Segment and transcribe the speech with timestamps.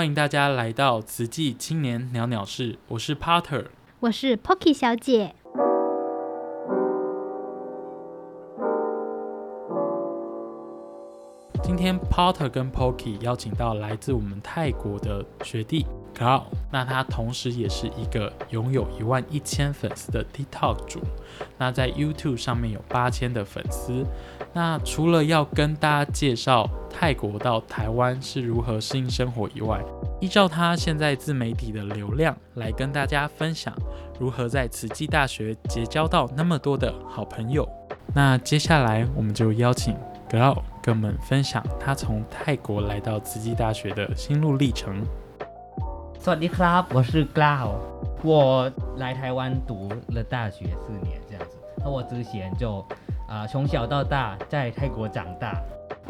[0.00, 3.66] 欢迎大家来到慈济青年鸟鸟室，我是 Potter，
[4.00, 5.34] 我是 Pocky 小姐。
[11.62, 15.84] 今天 Potter 跟 Pocky 邀请到来自我们泰国的学弟
[16.70, 21.00] 那他同时也是一个拥有一万一千粉丝的 TikTok 主，
[21.56, 24.04] 那在 YouTube 上面有八千的粉丝。
[24.52, 29.82] 那除了要跟大家介绍泰国到台湾是如何适应生活以外，
[30.20, 33.74] 依照他现在自媒体的流量来跟大家分享
[34.18, 37.68] 如何在慈济大学结交到那么多的好朋友。
[38.14, 39.96] 那接下来我们就邀请
[40.28, 45.02] Glow 跟我们分享他从泰国来到慈济大学的心路历程。
[46.23, 47.75] สวัสดีครับ，我是 Cloud，
[48.23, 51.53] 我来台湾读了大学四年这样子，
[51.83, 52.85] 那我之前就。
[53.27, 55.59] 啊、呃，从小到大在泰国长大，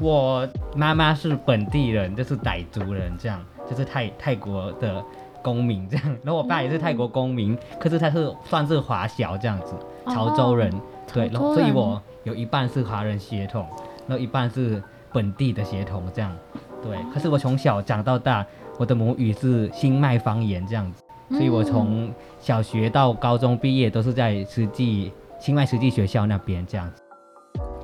[0.02, 5.02] 我妈妈是本地人，就是傣族人，这样就是泰泰国的
[5.42, 6.06] 公民这样。
[6.26, 9.74] 然后我爸也是泰国公民，嗯、可是他是算是华侨这样子，
[10.08, 10.82] 潮州人，哦、
[11.14, 13.66] 对，然后所以我有一半是华人血统，
[14.08, 16.36] 然后一半是本地的血统这样。
[16.84, 18.46] 对，可是我从小长到大，
[18.81, 27.03] 我的母语是新麦方言这样子，所以我从小学到高中毕业都是在实际新麦实际学校那边这样子。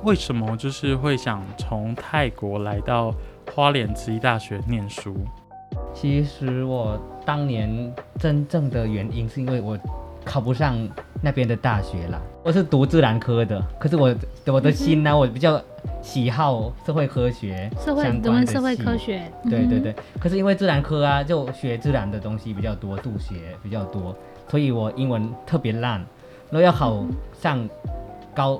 [0.03, 3.13] 为什么就是会想从泰国来到
[3.53, 5.15] 花莲慈济大学念书？
[5.93, 9.77] 其实我当年真正的原因是因为我
[10.27, 10.77] 考不上
[11.21, 12.21] 那边的大学啦。
[12.43, 14.13] 我是读自然科的，可是我
[14.45, 15.59] 我的心呢、啊，我比较
[16.01, 19.31] 喜好社会科学相关的社会科学。
[19.49, 19.95] 对对对。
[20.19, 24.15] 可是因为自然科啊，就学自然的东西比较多，数学比较多，
[24.49, 25.99] 所以我英文特别烂。
[26.49, 27.03] 然后要考
[27.41, 27.67] 上
[28.35, 28.59] 高。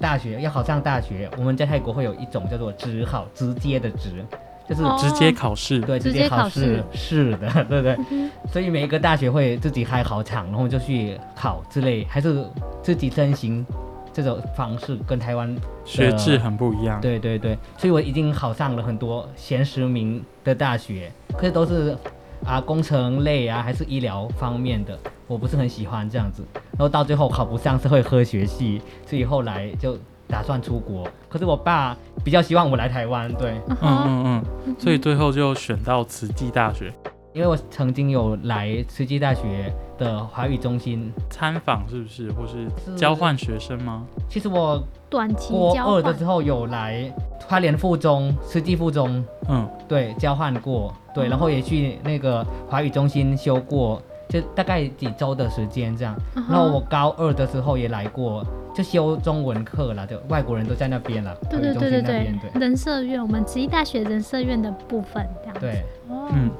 [0.00, 4.24] 大学要考上大学，我们在泰国会有一种叫做直考，直接的直，
[4.68, 7.96] 就是直接考试，对，直接考试，是的， 对不对？
[8.10, 12.44] 嗯、所以每一个大学会自己开考场，然后就去考之类，还是
[12.82, 13.64] 自己申请
[14.12, 15.54] 这种方式，跟台湾
[15.84, 17.00] 学制很不一样。
[17.00, 21.96] 对对对，所以我已经考上了很多前十名的大学，可是都是
[22.44, 24.98] 啊工程类啊，还是医疗方面的。
[25.28, 29.96] 我不是很喜欢这样子，然后到最后考不上社会科学系，所以后来就
[30.32, 31.06] 打算出国。
[31.28, 31.94] 可是我爸
[32.24, 36.90] 比较希望我来台湾，对，嗯嗯嗯，所以最后就选到慈济大学。
[37.34, 42.30] 因为我曾经有来慈济大学的华语中心参访，是不是？
[42.32, 44.04] 或是交换学生吗？
[44.28, 47.10] 其实我短期国二的时候有来
[47.48, 54.02] 花莲附中、慈济附中，嗯，对，交换过，对，然后也去那个华语中心修过。
[54.32, 58.42] 就大概几周的时间这样，然后我高二的时候也来过，
[58.74, 61.36] 就修中文课了，就外国人都在那边了。
[61.50, 65.56] 对对对对对，人社院，我们慈济大学人社院的部分这样。
[65.60, 66.50] 对，嗯，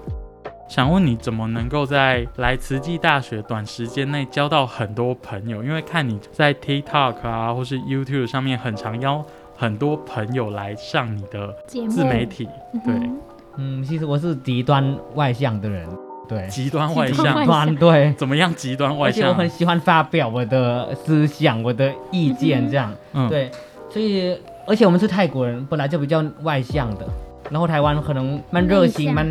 [0.69, 5.65] 想问你怎么能够在来慈济大学短时间内交到很多朋友？
[5.65, 9.25] 因为看你在 TikTok 啊，或是 YouTube 上面很常邀
[9.57, 12.47] 很多朋友来上你的自媒体。
[12.85, 13.11] 对，
[13.57, 15.89] 嗯，其实我是极端外向的人。
[16.29, 18.55] 对，极端外向，端对，怎么样？
[18.55, 23.51] 极端外向，而且我很喜欢发表我的思想、我的意见，这样，嗯，对，
[23.91, 24.35] 所以，
[24.67, 27.07] 而且我们是泰国人，本来就比较外向的，
[27.51, 29.27] 然后台湾可能蛮热心、蛮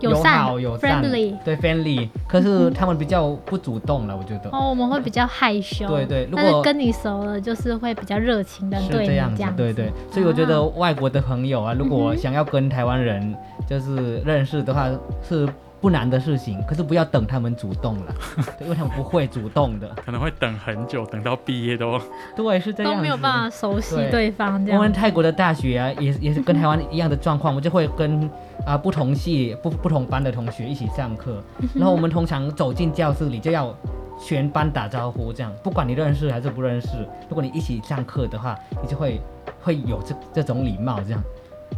[0.00, 1.00] 友好、友善，
[1.44, 4.50] 对，friendly，可是他们比较不主动了，我觉得。
[4.56, 5.86] 哦，我们会比较害羞。
[5.86, 9.52] 对对，如果跟你熟了，就是会比较热情的对你这样子。
[9.56, 13.34] 对对，所以我觉得外国的朋友啊，如果想要跟台湾人
[13.68, 14.88] 就是认识的话，
[15.22, 15.46] 是。
[15.84, 18.14] 不难的事情，可是不要等他们主动了，
[18.58, 22.00] 因为他们不会主动的，可能会等很久，等到毕业都。
[22.34, 24.54] 对，是这样，都没有办法熟悉对方。
[24.70, 28.24] 我们泰国的大学啊，也也是跟台湾 一样的状况，我们就会跟
[28.64, 33.76] 啊、呃、不同系不不同班的同学一起上课，然后我们通常走进教室里就要
[34.18, 35.52] 全班打招呼，这样。
[35.62, 36.88] 不管你认识还是不认识，
[37.28, 39.20] 如果你一起上课的话，你就会
[39.60, 41.22] 会有这这种礼貌这样。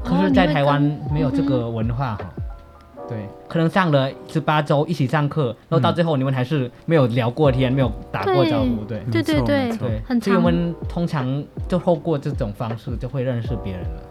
[0.04, 0.80] 可是，在台湾
[1.12, 2.30] 没有这个文化哈。
[3.08, 14.02] 对，可能上了十八周一起上课，然后到最后你们还是没有聊过天，嗯、没有打过招呼，对，对对对所以我们通常就透过这种方式就会认识别人了。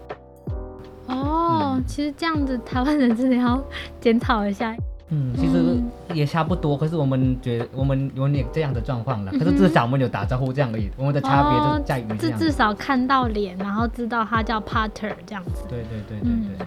[1.08, 3.62] 哦，嗯、其实这样子台湾人真的要
[4.00, 4.74] 检讨一下。
[5.10, 5.76] 嗯，其实
[6.14, 15.64] 也差不多，可是我们觉得我们有点这样的状况了，可是至少我们有打招呼这样而已，我们的差别就在于这样，至少看到脸，然后知道他叫 Potter 这样子。
[15.68, 16.66] 对对对对对。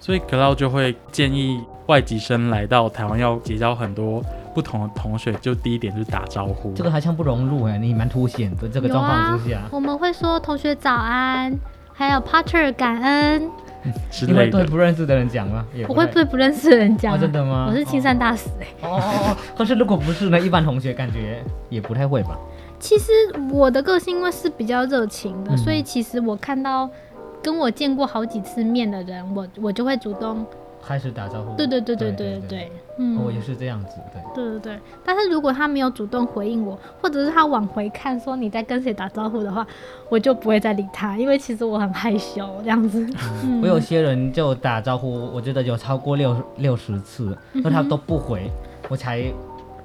[0.00, 4.22] 所以 Cloud 就会建议外籍生来到台湾要结交很多
[4.54, 6.72] 不同的同学，就第一点就是打招呼。
[6.72, 9.60] 这个好像不融入哎，你蛮凸显的这个状况之下。
[9.70, 11.54] 我们会说同学早安，
[11.92, 13.50] 还有 Potter 感恩，
[14.10, 14.48] 之你会。
[14.50, 15.64] 对不认识的人讲吗？
[15.74, 17.66] 也我会对不认识的人讲、哦，真的吗？
[17.68, 20.40] 我是青山大使哎、哦哦哦，可是如果不是呢？
[20.40, 22.38] 一般同学感觉也不太会吧？
[22.78, 23.12] 其实
[23.52, 26.88] 我的个性因为是比较热情的，嗯所以其实我看到
[27.42, 30.44] 跟我见过好几次面的人，我我就会主动
[30.82, 31.54] 开始打招呼。
[31.56, 34.20] 对对对对对对对，嗯，我也是这样子，对。
[34.32, 39.66] 对对对，但是如果他没有主动回应我，或者是他往回看说你在跟谁打招呼的话，
[40.08, 43.06] 我就不会再理他，因为其实我很害羞这样子。
[43.62, 48.50] 我有些人就打招呼，我觉得有超过六六十次，那他都不回，
[48.88, 49.24] 我才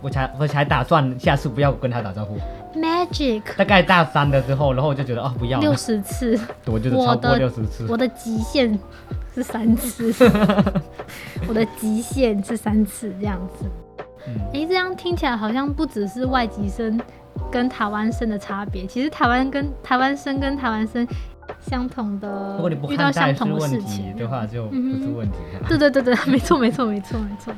[0.01, 2.37] 我才我才打算下次不要跟他打招呼。
[2.75, 7.85] Magic 大概大三的时候，然后我就觉得哦不要了，六十次，我就是超过我的六十次。
[7.89, 8.77] 我的极限
[9.33, 10.13] 是三次，
[11.47, 13.65] 我的极限是三次这样子。
[14.27, 16.99] 嗯，诶，这样听起来好像不只是外籍生
[17.51, 21.07] 跟台湾生的差别，其实台湾跟台湾生跟台湾生
[21.61, 25.67] 相同的如果你不遇到相同的问题事情的话，就不是问题了。
[25.67, 27.53] 对对对对，没错没错没错没错。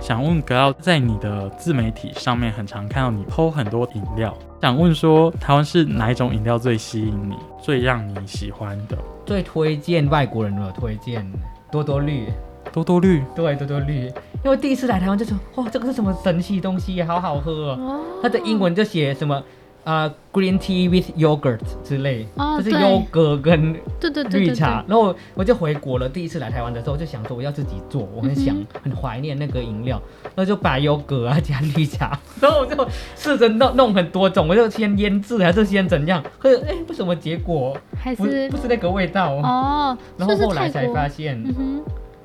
[0.00, 8.96] 想问格奥，在你的自媒体上面很常看到你 PO 很多饮料，想问说台湾是哪一种饮料最吸引你，最让你喜欢的？
[9.24, 11.24] 最推荐外国人的推荐
[11.70, 12.26] 多多绿，
[12.72, 14.06] 多多绿，对多多绿，
[14.44, 17.76] 因为第一次来台湾就说哇这个是什么神奇东西，好好喝哦。
[17.78, 18.00] 哦。
[18.22, 19.42] 它的英文就写什么
[19.84, 22.26] 啊、呃 green tea with yogurt 之类，
[22.58, 24.82] 就是优格跟对对对对绿茶。
[24.82, 39.32] 对，然后我就回国了，第一次来台湾的时候，我就想说我要自己做，我很想、嗯很怀念那个饮料，然后就把优格啊 加绿茶，然后我就试着弄弄很多种，我就先腌制还是先怎样，可是哎为什么结果不还是不是那个味道？
[39.34, 41.42] 哦，然后后来才发现。
[41.58, 41.82] 嗯，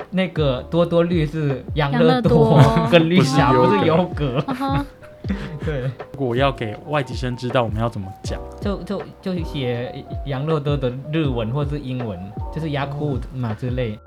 [0.10, 4.42] 那个多多绿是养乐多多 跟绿茶，不是不是优格。
[5.65, 5.81] 对，
[6.13, 8.39] 如果要给外籍生知道，我们要怎么讲？
[8.62, 12.19] 就就就写杨乐多的日文或是英文，
[12.53, 14.00] 就是 Yakult 嘛之类。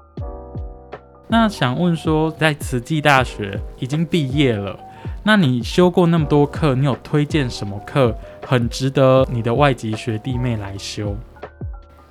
[1.29, 4.77] 那想问说，在慈济大学已经毕业了，
[5.23, 8.15] 那你修过那么多课，你有推荐什么课
[8.45, 11.15] 很值得你的外籍学弟妹来修？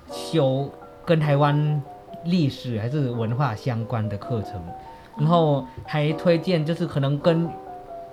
[0.10, 0.72] 修
[1.06, 1.82] 跟台湾
[2.24, 4.54] 历史还是文化相关的课程，
[5.18, 7.50] 然后还推荐就是可能跟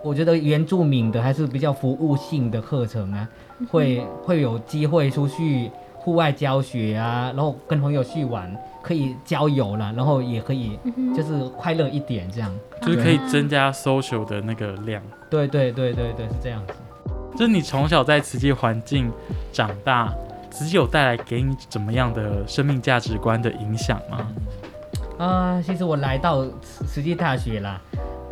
[0.06, 3.28] 我觉得原住民的还是比较服务性的课程啊，
[3.68, 10.78] 会会有机会出去户外教学啊，然后跟朋友去玩，可以交友啦，然后也可以
[11.14, 12.52] 就是快乐一点这样。
[12.82, 15.02] 就是可以增加 social 的那个量。
[15.28, 16.74] 对对对对对，是这样子。
[17.32, 19.10] 就是你从小在慈济环境
[19.52, 20.14] 长大，
[20.50, 24.28] 慈济有带来给你怎么样的生命价值观的影响吗？
[25.18, 27.80] 啊、其实我来到慈慈济大学啦，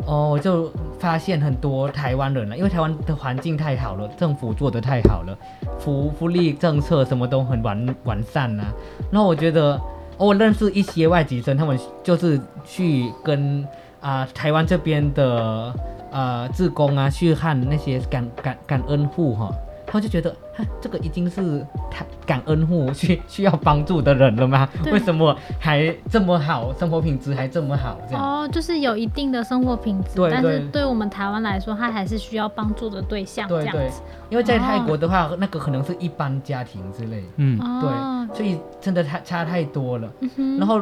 [0.05, 5.37] 哦，我就发现很多台湾人了，因为台湾的环境太好了，政府做的太好了，
[5.79, 8.63] 福福利政策什么都很完完善呐、
[9.11, 9.79] 然后我觉得，
[10.17, 13.65] 我认识一些外籍生，他们就是去跟
[14.01, 15.73] 啊、台湾这边的
[16.11, 19.51] 呃志工啊，去看那些感感感恩户哈。
[19.87, 20.35] 他们就觉得，
[20.81, 24.67] 这个已经是他感恩户需 需要帮助的人了吗？
[24.91, 27.97] 为什么还这么好，生活品质还这么好？
[28.09, 34.01] 这样，哦，就是有一定的生活品质，但是对对我们台湾来说，他还是需要帮助的对象，这对对样子。
[34.29, 40.11] 因为在泰国的话，那个可能是一般家庭之类，嗯，哦，对，所以真的太差太多了。
[40.37, 40.79] 嗯然后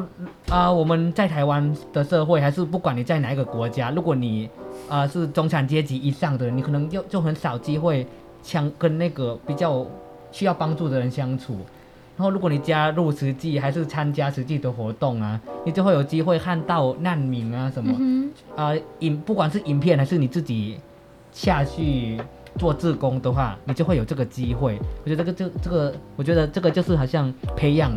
[0.50, 4.50] 啊、呃我们在台湾的社会，还是不管你在哪一个国家，如果你
[4.90, 8.08] 啊、呃是中产阶级以上的人，你可能就就很少机会
[8.44, 9.84] 相跟那个比较
[10.32, 11.58] 需要帮助的人相处。
[12.16, 20.80] 然后如果你加入实际，还是参加实际的活动啊，你就会有机会看到难民啊什么嗯啊影、不管是影片还是你自己
[21.32, 22.22] 下去
[22.60, 24.78] 做志工的话，你就会有这个机会。
[25.04, 27.92] 我觉得这个这这个，我觉得这个就是好像培养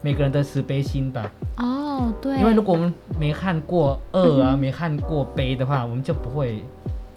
[0.00, 1.30] 每个人的慈悲心吧。
[1.58, 6.64] 哦，对，因为如果我们没看过恶啊，嗯没看过悲的话，我们就不会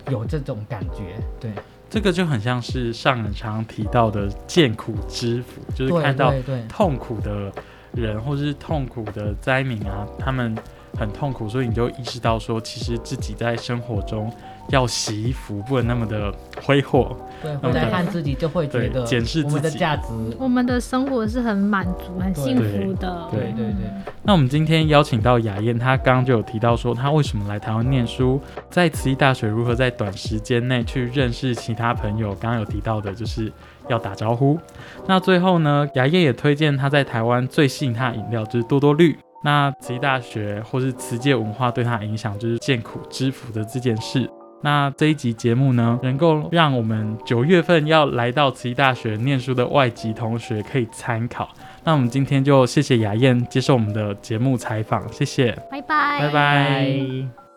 [0.09, 1.15] 有这种感觉。
[1.39, 1.49] 对，
[1.91, 6.33] 这个就很像是上人常常提到的见苦知福，就是看到
[6.69, 7.51] 痛苦的
[7.91, 10.57] 人或是痛苦的灾民啊，他们
[10.97, 14.31] 很痛苦，所以你就意识到说，其实自己在生活中
[14.69, 17.15] 要洗衣服，不能那么的挥霍。
[17.41, 20.09] 对，嗯回来对看自己就会觉得检视自己的价值。
[20.37, 23.27] 我们的生活是很满足、很幸福的。
[23.31, 28.39] 对对对对，那我们今天邀请到雅燕，她刚刚就有提到说，她为什么来台湾念书，
[28.69, 32.29] 在慈济大学如何在短时间内去认识其他朋友。
[32.35, 33.51] 刚刚有提到的就是
[33.87, 34.59] 要打招呼。
[35.07, 39.17] 那最后呢，雅燕也推荐她在台湾最吸引她的饮料就是多多绿。
[39.43, 44.29] 那慈济大学或是慈济文化对她的影响就是见苦知福的这件事。
[44.61, 51.49] 那这一集节目呢，能够让我们九月份要来到慈济大学念书的外籍同学可以参考。
[51.83, 57.50] 那我们今天就谢谢雅燕接受我们的节目采访，谢谢，拜拜，拜拜。